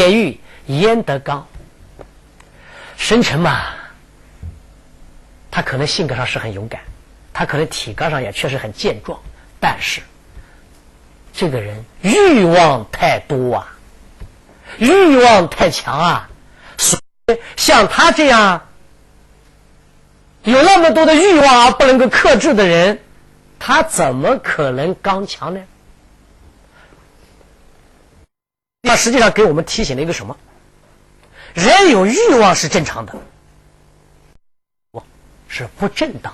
[0.00, 1.46] 典狱焉得刚。
[2.96, 3.66] 申城嘛，
[5.50, 6.80] 他可能性格上是很勇敢，
[7.34, 9.20] 他可能体格上也确实很健壮，
[9.60, 10.00] 但是
[11.34, 13.76] 这个人欲望太多啊，
[14.78, 16.30] 欲望太强啊，
[16.78, 18.68] 所以像他这样
[20.44, 22.98] 有那么多的欲望而不能够克制的人，
[23.58, 25.60] 他怎么可能刚强呢？
[28.82, 30.36] 那实际上给我们提醒了一个什么？
[31.54, 33.14] 人有欲望是正常的，
[35.48, 36.32] 是不正当。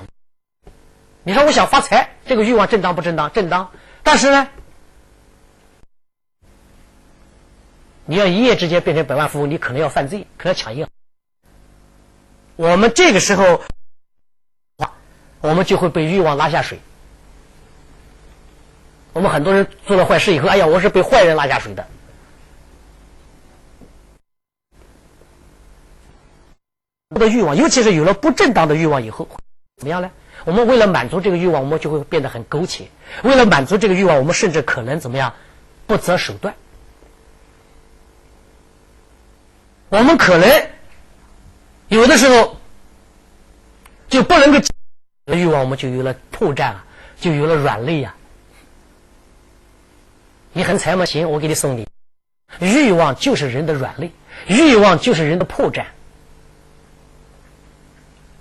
[1.22, 3.32] 你说我想发财，这个欲望正当不正当？
[3.32, 3.70] 正当。
[4.02, 4.48] 但是呢，
[8.04, 10.90] 你要一夜之间变成百万富翁，你可能要犯罪，可能要抢银行。
[12.56, 13.62] 我们这个时候，
[15.40, 16.78] 我们就会被欲望拉下水。
[19.14, 21.86] 我们很多人做了坏事以后，哎呀，我是被坏人拉下水的。
[27.14, 29.28] 的欲望，尤其是有了不正当的欲望以后，
[29.76, 30.10] 怎么样呢？
[30.44, 32.88] 我们为了满足这个欲望，我们就会变得很苟且。
[33.22, 35.32] 为了满足这个欲望，我们甚至可能怎么样？
[35.86, 36.54] 不择手段。
[39.88, 40.66] 我们可能
[41.86, 42.56] 有的时候
[44.08, 44.58] 就不能够
[45.26, 46.84] 欲望，我们就有了破绽啊，
[47.20, 48.16] 就有了软肋呀。
[50.52, 51.04] 你很财吗？
[51.04, 51.86] 行，我给你送礼。
[52.60, 54.10] 欲望就是人的软肋，
[54.48, 55.84] 欲望就是人的破绽。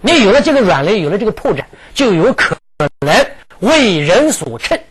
[0.01, 2.57] 你有了这个软肋，有了这个破绽，就有可
[3.05, 3.25] 能
[3.59, 4.83] 为人所趁，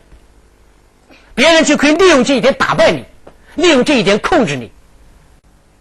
[1.35, 3.05] 别人就可以利用这一点打败你，
[3.55, 4.73] 利用这一点控制你，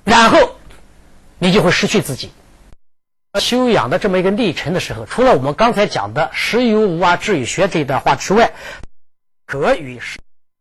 [0.03, 0.55] 然后
[1.39, 2.31] 你就会失去自己。
[3.39, 8.51] 修养的这么一个历程的时候，除了我们刚才讲的“时有无啊，智与学”这一段话之外，
[9.47, 10.19] 可与事，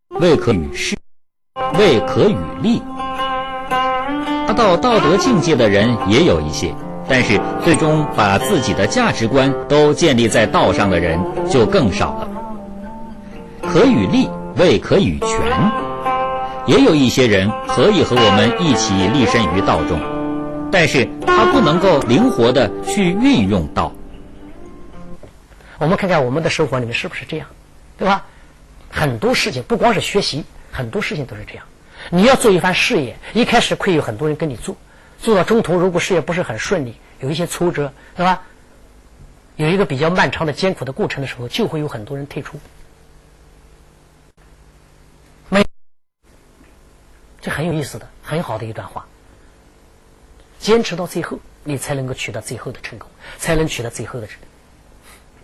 [0.08, 0.96] 未可与事，
[1.78, 2.82] 未可与利。
[3.68, 6.74] 达到道德境界的人也有一些。
[7.14, 12.28] 但是，最终把自己的价值观都建立在道上的人就更少了。
[13.70, 15.28] 可与利，未可与权。
[16.64, 20.00] 也有一些人可以和我们一起立身于道中，
[20.72, 23.92] 但是他不能够灵活的去运用道。
[25.76, 27.46] 我们看看我们的生活里面是不是这样，
[27.98, 28.24] 对吧？
[28.88, 31.64] 很多事情不光是学习，很多事情都是这样。
[32.08, 34.74] 你要做一番事业，一开始会有很多人跟你做。
[35.22, 38.42] 做到中途，如果事业不是很顺利，有一些挫折，对吧？
[39.54, 42.58] 有一个比较漫长的艰苦的过程的时候，就会有很多人退出。
[45.48, 45.64] 没，
[47.40, 49.06] 这很有意思的，很好的一段话。
[50.58, 53.08] 坚持到最后，你才能够取得最后的成功，
[53.38, 54.38] 才能取得最后的成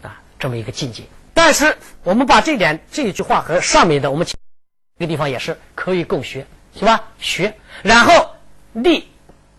[0.02, 1.04] 啊，这么一个境界。
[1.34, 4.34] 但是，我们把这点这一句话和上面的我们这
[4.98, 7.04] 个地方也是可以共学，是吧？
[7.20, 8.34] 学，然后
[8.72, 9.06] 立。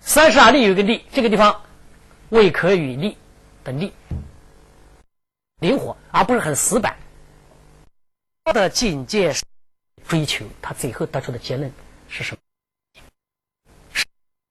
[0.01, 1.61] 三十而立有一个立，这个地方
[2.29, 3.17] 未可与立
[3.63, 3.93] 的立，
[5.59, 6.95] 灵活而不是很死板。
[8.45, 9.33] 他的境界
[10.07, 11.71] 追求，他最后得出的结论
[12.07, 12.35] 是什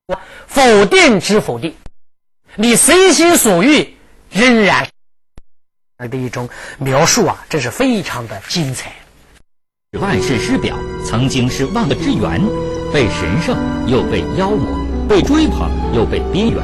[0.07, 0.21] 么？
[0.47, 1.75] 否定之否定，
[2.55, 3.97] 你随心所欲
[4.31, 4.89] 仍然
[5.99, 6.49] 的一种
[6.79, 8.95] 描述啊，这是非常的精彩。
[9.99, 12.41] 万世师表曾经是万恶之源，
[12.93, 13.57] 被神圣
[13.89, 14.88] 又被妖魔。
[15.09, 16.63] 被追捧又被边缘，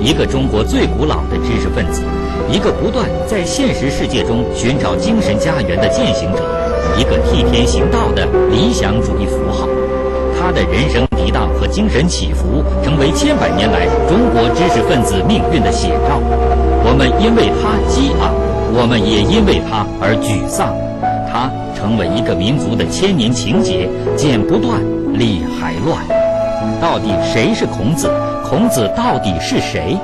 [0.00, 2.02] 一个中国最古老的知识分子，
[2.48, 6.38] 一个不断在现实世界中寻找精神家园的践行者，
[6.96, 9.68] 一个替天行道的理想主义符号。
[10.40, 16.20] 他的人生涤荡和精神起伏，成为千百年来中国知识分子命运的写照。
[16.84, 18.32] 我们因为他激昂，
[18.72, 20.72] 我们也因为他而沮丧。
[21.30, 24.80] 他成为一个民族的千年情结，剪不断，
[25.12, 26.17] 理还乱。
[26.80, 28.08] 到底谁是孔子？
[28.44, 29.96] 孔子到底是谁？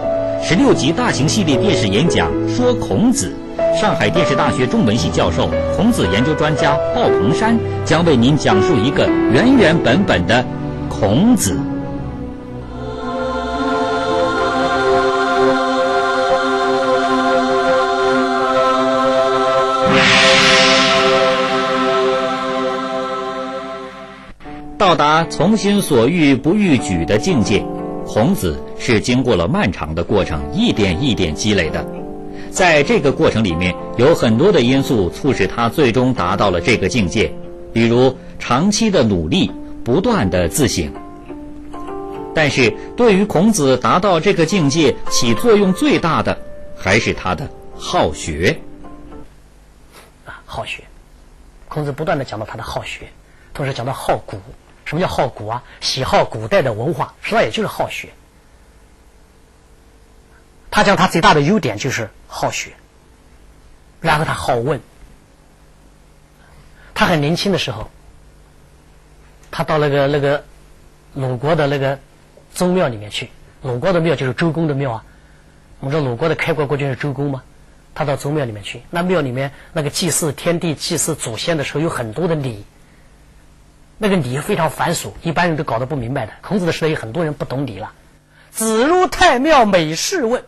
[0.42, 3.32] 十六集大型系列电视演讲说孔子。
[3.80, 10.44] 上海电视大学中文系教授、孔子研究专家鲍鹏山将为您讲述一个原原本本的
[10.88, 11.56] 孔子。
[25.14, 27.64] 他从心所欲不逾矩的境界，
[28.04, 31.86] 孔子是经过了漫长的过程，一点一点积累的。
[32.50, 37.32] 在这个过程里面，有很多的因素促使他最终达到了这个境界，
[37.72, 39.52] 比如长期的努力，
[39.84, 40.92] 不断的自省。
[42.34, 46.36] 但是对于孔子达到这个境界起作用最大的，
[46.76, 48.58] 还是他的好学。
[50.24, 50.82] 啊，好学。
[51.68, 53.06] 孔子不断的讲到他的好学，
[53.52, 54.36] 同时讲到好古。
[54.84, 55.62] 什么叫好古啊？
[55.80, 58.08] 喜好古代的文化，实际上也就是好学。
[60.70, 62.72] 他讲他最大的优点就是好学，
[64.00, 64.80] 然后他好问。
[66.94, 67.90] 他很年轻的时候，
[69.50, 70.44] 他到那个那个
[71.14, 71.98] 鲁国的那个
[72.52, 73.30] 宗庙里面去。
[73.62, 75.04] 鲁国的庙就是周公的庙啊。
[75.80, 77.42] 我们说鲁国的开国国君是周公嘛？
[77.94, 82.64] 他到宗庙里面去，那庙里面那个祭祀天地、祭祀祖先的时候，有很多的礼。
[83.98, 86.32] 那个礼非常繁琐，一般人都搞得不明白的。
[86.42, 87.92] 孔子的时代有很多人不懂礼了。
[88.50, 90.44] 子入太庙，每事问。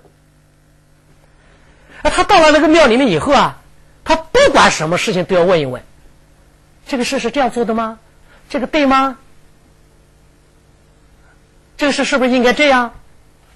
[2.02, 3.58] 他到了那个庙里面以后啊，
[4.04, 5.82] 他不管什么事情都要问一问。
[6.86, 7.98] 这个事是这样做的吗？
[8.48, 9.18] 这个对吗？
[11.76, 12.94] 这个事是不是应该这样？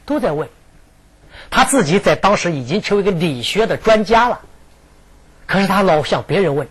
[0.04, 0.48] 都在问。
[1.48, 4.40] 他自己在当时已经成为一个理学的专家了，
[5.46, 6.68] 可是他老向别人问。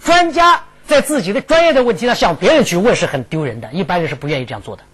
[0.00, 4.84] 专家在自己的专业的问题上向别人去问是很丢人的，一般人是不愿意这样做的。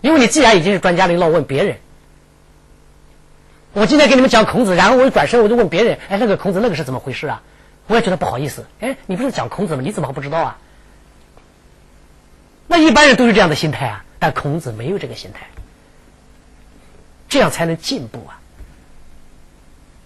[0.00, 1.76] 因为你既然已经是专家了，你老问别人。
[3.72, 7.42] 我今天给你们讲孔子，然后我一转身我就问别人：“哎，那个孔子那个是怎么回事啊？”
[7.88, 8.66] 我也觉得不好意思。
[8.80, 9.82] 哎，你不是讲孔子吗？
[9.82, 10.58] 你怎么不知道啊？
[12.66, 15.46] 那一般人都是这样的心态啊，但孔子没有这个心态，
[17.28, 18.40] 这样才能进步啊。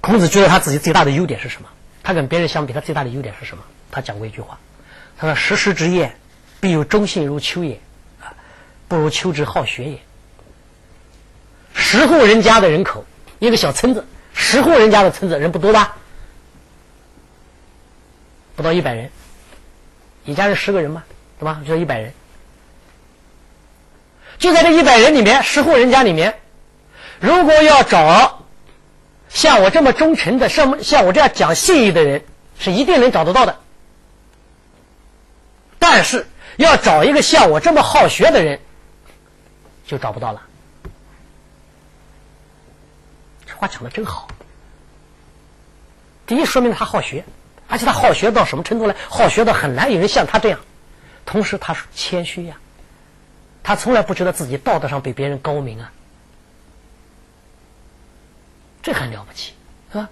[0.01, 1.69] 孔子觉得他自己最大的优点是什么？
[2.03, 3.63] 他跟别人相比，他最大的优点是什么？
[3.91, 4.59] 他讲过一句话，
[5.21, 6.17] 他说：“时时之宴，
[6.61, 7.79] 必有忠信如丘也，
[8.23, 8.33] 啊，
[8.89, 9.99] 不如丘之好学也。”
[11.77, 13.05] 十户人家的人口，
[13.39, 15.95] 一个小村子，十户人家的村子，人不多吧？
[18.57, 19.11] 不到一百人，
[20.25, 21.05] 一家人十个人嘛，
[21.39, 21.61] 对吧？
[21.67, 22.15] 就一百人。
[24.39, 26.41] 就在这一百人里面，十户人家里面，
[27.21, 28.47] 如果要找
[29.29, 32.25] 像我这么忠诚的、像像我这样讲信义的人，
[32.59, 33.59] 是一定能找得到的。
[35.81, 38.61] 但是要找一个像我这么好学的人，
[39.85, 40.41] 就找不到了。
[43.45, 44.29] 这话讲的真好。
[46.29, 47.25] 第一，说明他好学。
[47.73, 48.95] 而且他好学到什么程度呢？
[49.09, 50.59] 好学到很难有人像他这样。
[51.25, 52.57] 同时，他是谦虚呀，
[53.63, 55.93] 他从来不觉得自己道德上比别人高明啊，
[58.83, 59.55] 这很了不起，
[59.93, 60.09] 是吧？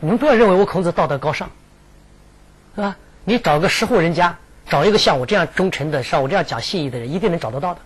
[0.00, 1.48] 你们不要认为我孔子道德高尚，
[2.74, 2.96] 是吧？
[3.24, 4.38] 你找个十户人家，
[4.68, 7.80] 找一个像我这样忠诚的、像我这样讲信义的人，一定能找得到的。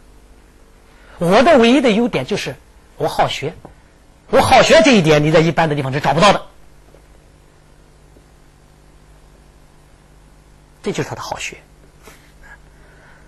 [1.18, 2.56] 我的唯一的优点就是
[2.96, 3.54] 我好学，
[4.30, 6.42] 我好学这一点，你在一般的地方是找不到的。
[10.82, 11.56] 这就是他的好学，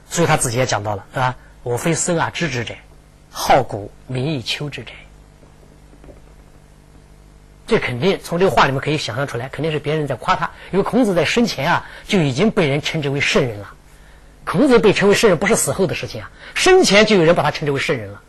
[0.08, 1.36] 所以他自己也讲到了，是吧？
[1.62, 2.74] 我非生而知之者，
[3.30, 4.92] 好古民以求之者。
[7.66, 10.50] 这肯定从这个话里面可以想象出来，肯定是别人在夸他。
[10.70, 13.72] 因为孔子在生前啊就已经被人称之为圣人了。
[14.44, 18.22] 孔子被称为圣人不是死后的事情啊，生前就有人把他称之为圣人了。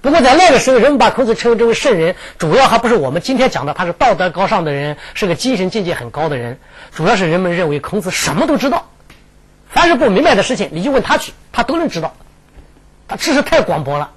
[0.00, 6.58] 不过在那个时候，人们把孔子称之为圣人，主要还不是我们今天讲的他是道德高尚的人，是个精神境界很高的人。
[6.90, 8.90] 主要是人们认为孔子什么都知道，
[9.68, 12.16] 凡是不明白的事情，你就问他去，他都能知道。
[13.06, 14.10] 他知识太广博了，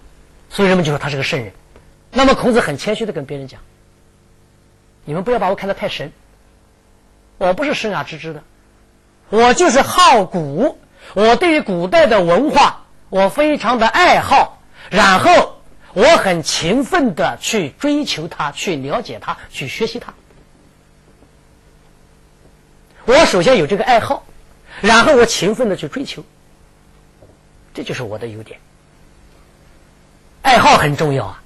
[0.49, 1.51] 所以人们就说他是个圣人。
[2.11, 3.59] 那么孔子很谦虚的跟别人讲
[5.05, 6.11] ：“你们不要把我看得太神，
[7.37, 8.43] 我不是生而知之的，
[9.29, 10.77] 我就是好古，
[11.13, 15.53] 我对于古代的文化我非常的爱好，然后。”
[15.95, 20.13] 我很勤奋的去追求它，去了解它，去学习它。
[23.05, 24.25] 我首先有这个爱好，
[24.81, 26.25] 然后我勤奋的去追求，
[27.73, 28.59] 这就是我的优点。
[30.41, 31.41] 爱好很重要啊，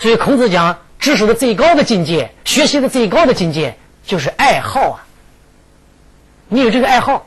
[0.00, 5.06] 所以孔子讲，知识的最高的境界，学习的最高的境界就是爱好啊。
[6.48, 7.26] 你有这个爱好，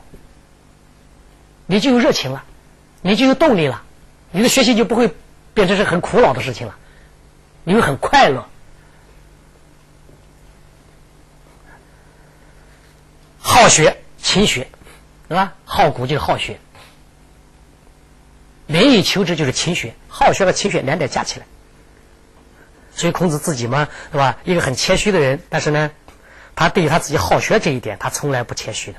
[1.67, 2.43] 你就有热情了，
[3.03, 3.83] 你就有动力了，
[4.31, 5.13] 你的学习就不会。
[5.53, 6.75] 变成是很苦恼的事情了，
[7.63, 8.47] 你会很快乐。
[13.39, 14.67] 好学勤学，
[15.27, 15.55] 对吧？
[15.65, 16.59] 好古就是好学，
[18.67, 21.45] 民以求之就是勤学，好学和勤学两点加起来。
[22.97, 24.37] 所以孔子自己嘛，对吧？
[24.43, 25.91] 一个很谦虚的人，但是呢，
[26.55, 28.97] 他对于他自己好学这一点，他从来不谦虚的。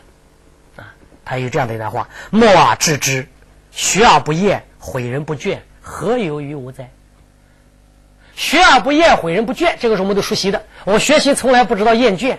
[0.82, 3.26] 啊，他有这样的一段话：“默而知之，
[3.72, 6.90] 学而不厌，诲人不倦。”何由于无哉？
[8.36, 10.64] 学而不厌，诲人不倦，这个是我们都熟悉的。
[10.84, 12.36] 我学习从来不知道厌倦。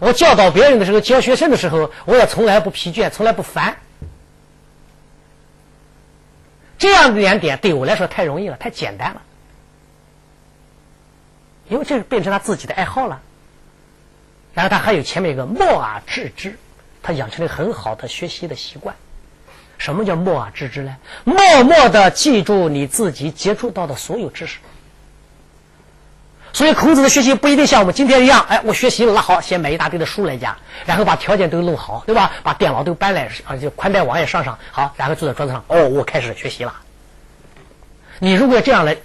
[0.00, 3.78] 我教导别人的时候，教学生的时候，我也从来不疲倦，从来不烦。
[6.82, 9.22] 这样的两点对我来说太容易了，太简单了。
[11.68, 13.22] 因为这是变成他自己的爱好了。
[14.52, 16.58] 然后他还有前面一个“默而知之”，
[17.00, 18.96] 他养成了很好的学习的习惯。
[19.78, 20.96] 什么叫默而知之呢？
[21.22, 24.58] 默默的记住你自己接触到的所有知识。
[26.52, 32.32] 所以孔子的学习不一定像我们今天一样，哎，我学习了，那好，先买一大堆的书来讲，然后把条件都弄好，对吧？
[32.42, 36.74] 把电脑都搬来，啊，就宽带网也上上，好，然后坐在桌子上，哦，我开始学习了。
[38.18, 38.98] 你如果这样来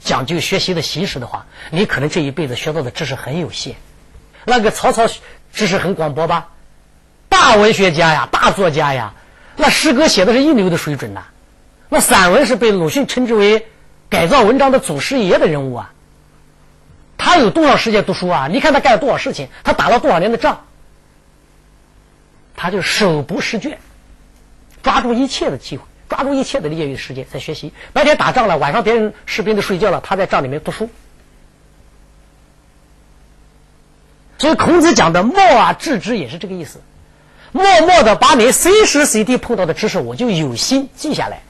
[0.00, 3.76] 讲究学习的形式的话，你可能这一辈子学到的知识很有限。
[4.46, 5.06] 那个曹操
[5.52, 6.48] 知识很广博吧？
[7.28, 9.12] 大文学家呀，大作家呀，
[9.56, 11.24] 那诗歌写的是一流的水准呐。
[11.90, 13.66] 那散文是被鲁迅称之为
[14.08, 15.90] 改造文章的祖师爷的人物啊。
[17.16, 18.48] 他有多少时间读书啊？
[18.50, 20.58] 你看他干了多少事情，他打了多少年的仗，
[22.56, 23.78] 他就手不释卷，
[24.82, 27.72] 抓住一切的机会，抓住一切的业余时间在学习。
[27.92, 30.90] 白天打仗了，晚上别人士兵都睡觉了，他在帐里面读书。
[34.38, 36.80] 所以孔子讲的“默而知之”也是这个意思，
[37.52, 41.40] 默默的把你随时随地碰到的知识，我就有心记下来。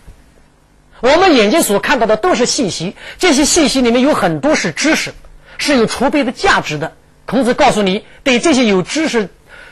[1.00, 5.12] 我们眼睛所看到的都是信息，这些信息里面有很多是知识。
[5.58, 6.96] 是有储备的价值的。
[7.26, 9.28] 孔子告诉你，对这些有知识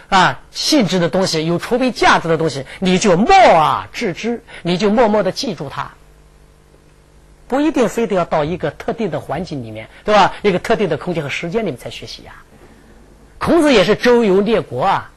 [0.08, 5.92] 啊性质的东西，有储备价值的东西，你就默啊知之，你就默默的记住它。
[7.48, 10.34] 不一定非得要到一个特定的环境里面，对吧？
[10.40, 12.32] 一个特定的空间和时间里面才学习呀。
[13.36, 15.10] 孔子也是周游列国啊，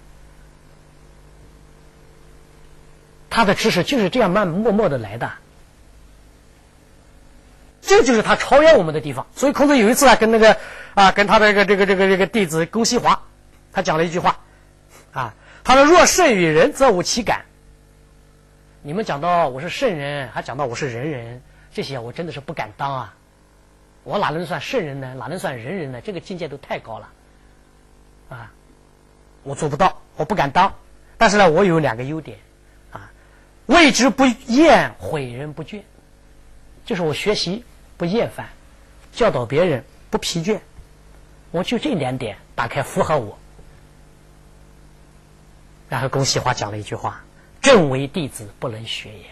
[3.29, 5.31] 他的知识就是这样慢默默的来的。
[7.87, 9.27] 这就是他超越我们的地方。
[9.35, 10.57] 所以孔子有一次啊，跟那个
[10.93, 13.21] 啊，跟他的这个这个这个这个弟子公西华，
[13.71, 14.39] 他讲了一句话，
[15.11, 17.45] 啊，他说：“若圣与人，则无其感。”
[18.81, 21.41] 你们讲到我是圣人，还讲到我是人人，
[21.73, 23.15] 这些我真的是不敢当啊！
[24.03, 25.15] 我哪能算圣人呢？
[25.15, 26.01] 哪能算人人呢？
[26.01, 27.09] 这个境界都太高了，
[28.29, 28.51] 啊，
[29.41, 30.71] 我做不到，我不敢当。
[31.17, 32.37] 但是呢，我有两个优点，
[32.91, 33.09] 啊，
[33.65, 35.81] 畏之不厌，诲人不倦，
[36.85, 37.63] 就是我学习。
[37.97, 38.49] 不厌烦，
[39.13, 40.59] 教导别人不疲倦，
[41.51, 43.37] 我就这两点打开符合我。
[45.87, 47.23] 然后公西华讲了一句话
[47.61, 49.25] ：“正为弟子不能学也。”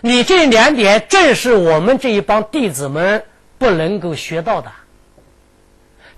[0.00, 3.24] 你这两点正是我们这一帮弟子们
[3.56, 4.72] 不能够学到的，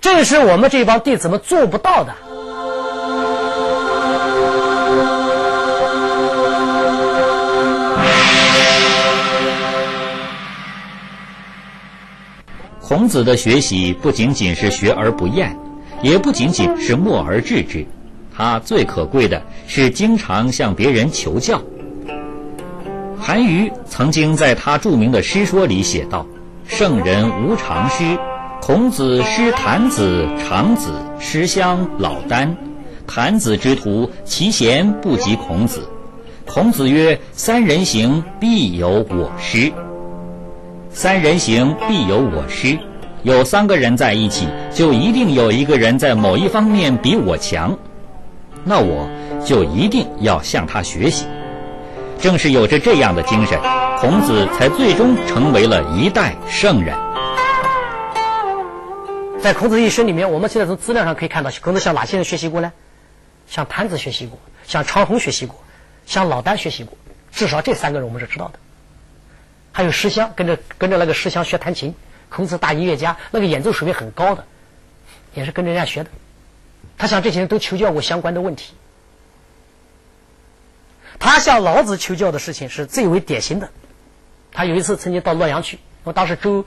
[0.00, 2.14] 正是我们这帮弟子们做不到的。
[12.88, 15.58] 孔子的学习不仅仅是学而不厌，
[16.02, 17.84] 也不仅仅是默而知之，
[18.32, 21.60] 他最可贵的是经常向别人求教。
[23.18, 26.24] 韩愈曾经在他著名的诗说里写道
[26.68, 28.16] ：“圣人无常师，
[28.62, 32.54] 孔子师郯子、长子，师襄、老聃。
[33.04, 35.80] 郯子之徒，其贤不及孔子。
[36.44, 39.72] 孔子曰：‘三人行，必有我师。’”
[40.96, 42.78] 三人行，必有我师。
[43.22, 47.78] 有三个人在一起，就一定有一个人在某一方面比我强，
[48.64, 49.06] 那我
[49.44, 51.26] 就一定要向他学习。
[52.18, 53.60] 正是有着这样的精神，
[53.98, 56.96] 孔子才最终成为了一代圣人。
[59.38, 62.72] 在孔子一生里面，我们现在从资料上可以看到，孔子向哪些人学习过呢？
[63.46, 65.56] 向郯子学习过，向长虹学习过，
[66.06, 66.96] 向老聃学习过。
[67.32, 68.58] 至少这三个人我们是知道的。
[69.76, 71.94] 还有石香，跟着跟着那个石香学弹琴。
[72.30, 74.46] 孔子大音乐家，那个演奏水平很高的，
[75.34, 76.08] 也是跟着人家学的。
[76.96, 78.72] 他向这些人都求教过相关的问题。
[81.18, 83.68] 他向老子求教的事情是最为典型的。
[84.50, 86.64] 他有一次曾经到洛阳去，我当时周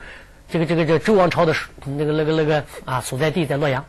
[0.51, 3.83] 这个这个这周王朝的那个那个那个啊所在地在洛阳，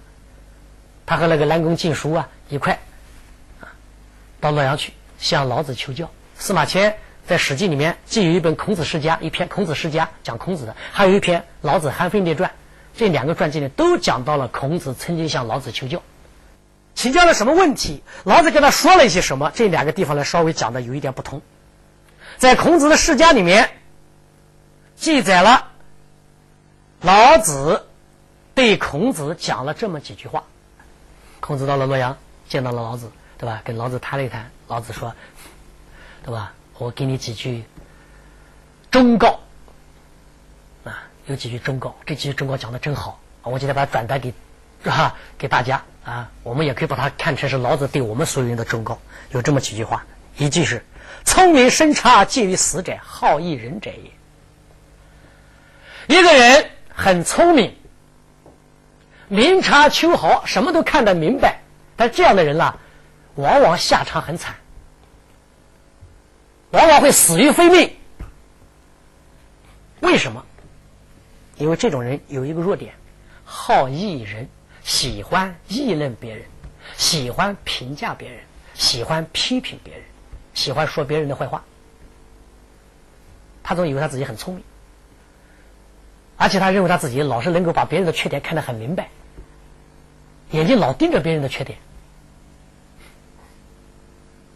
[1.05, 2.81] 他和那个南宫敬叔啊一块
[3.61, 3.69] 啊
[4.41, 6.11] 到洛阳去向老子求教。
[6.39, 6.97] 司马迁。
[7.31, 12.51] 在《史记》里面，既有一本《孔子世家》，一篇《孔子世家》讲孔子的，还有一篇《老子韩非列传》。
[12.97, 16.03] 这两个传记呢，都讲到了孔子曾经向老子求教，
[16.97, 18.03] 请教了什么问题？
[18.25, 19.53] 老子跟他说了一些什么？
[19.55, 21.41] 这两个地方呢，稍微讲的有一点不同。
[22.37, 23.71] 在《孔子的世家》里面，
[24.97, 25.69] 记载了
[27.01, 27.87] 老子
[28.57, 30.43] 对孔子讲了这么几句话。
[31.39, 32.17] 孔子到了洛阳，
[32.49, 33.63] 见到了老子，对吧？
[33.65, 35.15] 跟老子谈了一谈，老子说，
[36.25, 36.55] 对吧？
[36.81, 37.63] 我给你几句
[38.91, 39.39] 忠告
[40.83, 43.45] 啊，有几句忠告，这几句忠告讲的真好啊！
[43.45, 44.33] 我今天把它转达给
[44.87, 48.99] 啊给大家啊，我们也可以把它看成是老子对我们所有人的忠告。
[49.31, 50.07] 有这么几句话，
[50.39, 50.83] 一句是
[51.27, 54.11] “聪明深察近于死者，好义人者也”。
[56.19, 57.77] 一个人很聪明，
[59.29, 61.61] 明察秋毫，什么都看得明白，
[61.95, 62.79] 但这样的人啦，
[63.35, 64.55] 往往下场很惨，
[66.71, 67.97] 往往会死于非命。
[70.01, 70.45] 为什么？
[71.57, 72.95] 因为这种人有一个弱点，
[73.45, 74.49] 好议人，
[74.83, 76.45] 喜欢议论别人，
[76.97, 78.41] 喜欢评价别人，
[78.75, 80.03] 喜欢批评别人，
[80.55, 81.63] 喜欢说别人的坏话。
[83.63, 84.65] 他总以为他自己很聪明，
[86.39, 89.11] 而且他认为他自己老是能够把别人的缺点看得很明白，
[90.53, 91.79] 眼睛老盯着别人的缺点。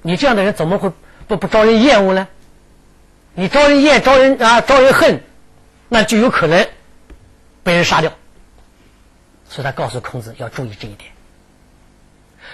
[0.00, 0.90] 你这样的人怎么会
[1.26, 2.28] 不不招人厌恶呢？
[3.34, 5.22] 你招人厌，招人啊，招人恨，
[5.88, 6.68] 那就有可能
[7.62, 8.12] 被人杀掉。
[9.48, 11.10] 所以他告诉孔子要注意这一点。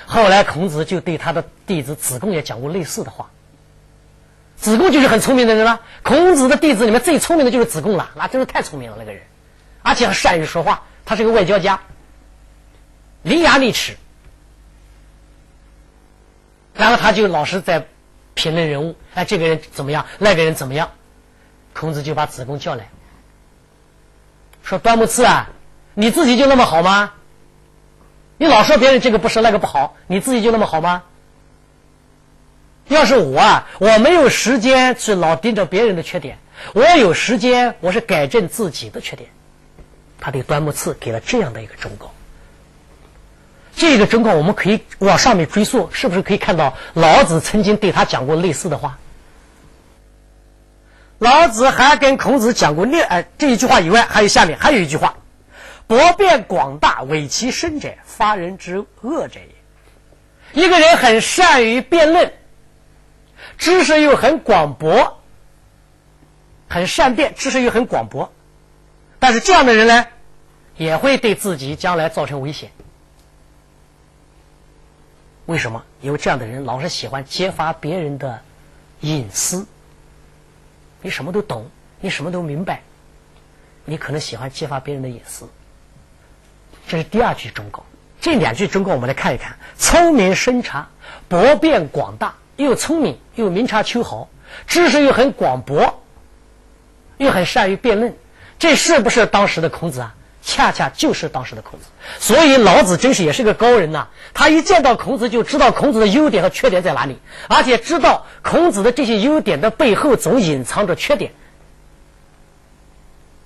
[0.07, 3.31] 后来孔子就对他的弟子子贡也讲过类似的话。
[4.57, 5.81] 子贡就是很聪明的人了。
[6.03, 9.23] 孔子的弟子里面最聪明的就是子贡了，那真是太聪明了那个人，
[9.83, 11.81] 而且还善于说话，他是个外交家，
[13.23, 13.97] 伶牙俐齿。
[16.75, 17.87] 然后他就老是在
[18.41, 20.93] 评论人物，哎，这个人怎么样，那个人怎么样？
[21.75, 22.89] 孔子就把子贡叫来，
[24.63, 25.51] 说：“端木赐啊，
[25.93, 27.13] 你自己就那么好吗？
[28.39, 31.03] 你老说别人这个不是那个不好，你自己就那么好吗？”
[32.89, 36.39] 要是我啊，我没有时间去老盯着别人的缺点，
[36.73, 39.29] 我有时间，我是改正自己的缺点。
[40.19, 42.11] 他对端木赐给了这样的一个忠告。
[43.81, 48.99] 这个忠告我们可以往上面追溯，是不是可以看到老子曾经对他讲过类似的话？
[51.19, 55.15] 老子还跟孔子讲过另哎这一句话以外，还有下面还有一句话
[55.89, 59.55] ：“博辩广大，为其深者，发人之恶者也。”
[60.63, 62.35] 一个人很善于辩论。
[63.57, 65.23] 知识又很广博，
[66.69, 68.31] 很善辩，知识又很广博，
[69.19, 70.07] 但是这样的人呢，
[70.77, 72.71] 也会对自己将来造成危险。
[75.47, 75.83] 为什么？
[76.01, 78.41] 因为这样的人老是喜欢揭发别人的
[79.01, 79.67] 隐私。
[81.03, 81.69] 你什么都懂，
[82.01, 82.83] 你什么都明白，
[83.85, 85.49] 你可能喜欢揭发别人的隐私。
[86.87, 87.85] 这是第二句忠告。
[88.21, 90.89] 这两句忠告我们来看一看：聪明深察，
[91.29, 92.35] 博辩广大。
[92.57, 94.29] 又聪明又明察秋毫，
[94.67, 96.03] 知识又很广博，
[97.17, 98.15] 又很善于辩论，
[98.59, 100.15] 这是不是当时的孔子啊？
[100.43, 101.87] 恰恰就是当时的孔子。
[102.19, 104.09] 所以老子真是也是个高人呐！
[104.35, 111.33] 他一见到孔子就知道孔子的优点和缺点在哪里，而且知道孔子的这些优点的背后总隐藏着缺点。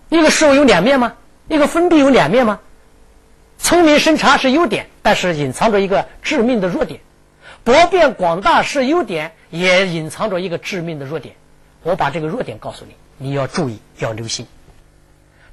[0.09, 1.15] 一个事物有两面吗？
[1.49, 2.61] 一个封闭有两面吗？
[3.59, 7.01] 聪明深察是优点，但是隐藏着一个致命的弱点。
[7.65, 11.35] 博辩广大是优点，也隐藏着一个致命的弱点。
[11.83, 14.47] 我把这个弱点告诉你，你要注意，要留心。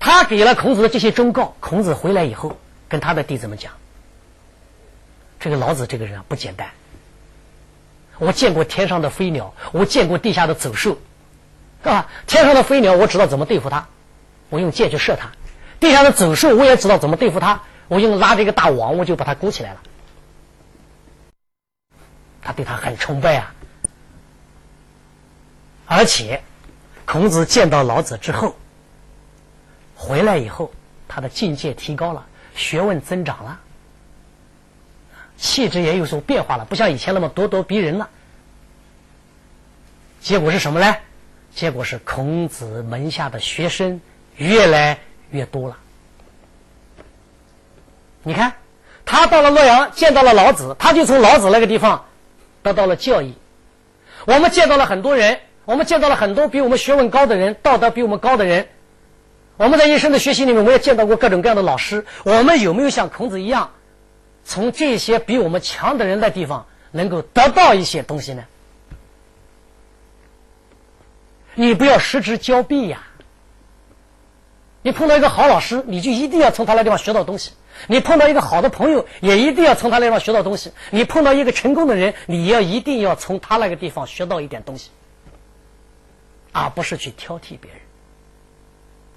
[0.01, 2.57] 他给了孔子的这些忠告，孔子回来以后
[2.89, 3.73] 跟他的弟子们讲
[5.39, 6.71] ：“这个老子这个人啊，不简单。
[8.17, 10.97] 我见过天上的飞鸟，我见过地下的走兽，
[11.83, 12.09] 啊？
[12.25, 13.87] 天上的飞鸟我知道怎么对付它，
[14.49, 15.27] 我用箭去射它；
[15.79, 19.81] 地下的走兽我也知道怎么对付它，我用拉这个大网我就把它勾起来了。”
[22.41, 23.53] 他对他很崇拜啊，
[25.85, 26.41] 而且
[27.05, 28.55] 孔子见到老子之后，
[30.01, 30.71] 回来以后，
[31.07, 33.59] 他的境界提高了，学问增长了，
[35.37, 38.09] 气质也有所变化了，不像以前那么咄咄逼人了。
[40.19, 40.97] 结果是什么呢？
[41.53, 44.01] 结果是孔子门下的学生
[44.37, 44.97] 越来
[45.29, 45.77] 越多了。
[48.23, 48.53] 你看，
[49.05, 52.05] 他到了洛阳，见到了老子，他就从老子那个地方。
[52.63, 53.35] 得到了教义，
[54.25, 58.67] 我们见到了很多人，我们见到了很多比我们学问高的人，道德比我们高的人。
[59.61, 62.03] 我们在一生的学习里面，我也见到过各种各样的老师。
[62.23, 63.69] 我们有没有像孔子一样，
[64.43, 68.45] 从这些比我们强的人的地方，能够得到一些东西呢？
[71.53, 73.03] 你不要失之交臂呀！
[74.81, 77.51] 你碰到一个好老师，你就一定要从他那地方学到东西。
[77.85, 80.71] 你碰到一个好的朋友，也一定要从他那地方学到东西。
[80.89, 84.89] 你碰到一个成功的人，你要一定要从他那个地方学到一点东西，
[86.51, 87.80] 而不是去挑剔别人。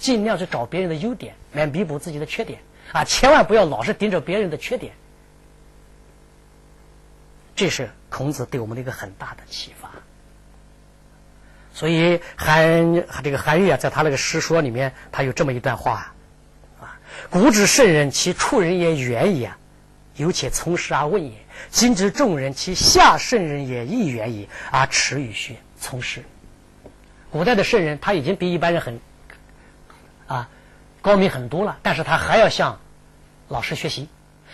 [0.05, 2.61] 尽量去找别人的优点来弥补自己的缺点
[2.93, 3.05] 啊！
[3.05, 4.93] 千万不要老是盯着别人的缺点。
[7.57, 9.90] 这是孔子对我们的一个很大的启发。
[11.73, 16.12] 所以韩这个韩愈啊，在他那个诗说里面，他有这么一段话
[16.79, 17.01] 啊。
[17.31, 19.57] 古之圣人，其处人也远矣啊，
[20.17, 21.33] 有且从师而问也；
[21.71, 26.23] 今之众人，其下圣人也亦远矣，而耻与学从师。
[27.31, 29.01] 古代的圣人，他已经比一般人很
[31.05, 32.81] 高明很多了，但是他还要向
[33.49, 34.09] 老师学习。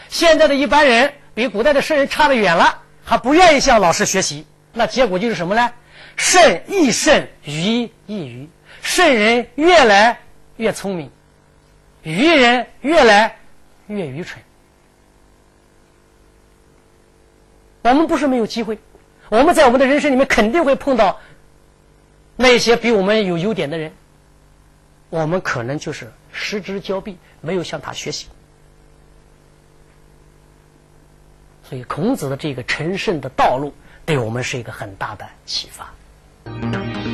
[0.08, 5.70] 现在的一般人比古代的圣人差得远了，还不愿意向老师学习，那结果就是什么呢？
[6.16, 8.48] 圣亦圣，愚亦愚，
[8.82, 10.18] 圣人越来
[10.56, 11.12] 越聪明，
[12.02, 13.36] 愚人越来
[13.86, 14.42] 越愚蠢。
[17.82, 18.80] 我们不是没有机会，
[19.28, 21.20] 我们在我们的人生里面肯定会碰到
[22.34, 23.92] 那些比我们有优点的人，
[25.10, 28.28] 我们可能就是失之交臂，没有向他学习。
[31.62, 33.72] 所以，孔子的这个成圣的道路，
[34.04, 37.09] 对我们是一个很大的启发。